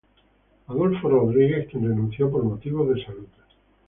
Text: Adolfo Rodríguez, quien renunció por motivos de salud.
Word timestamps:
Adolfo 0.65 1.07
Rodríguez, 1.09 1.67
quien 1.69 1.87
renunció 1.87 2.31
por 2.31 2.43
motivos 2.43 2.89
de 2.95 3.05
salud. 3.05 3.27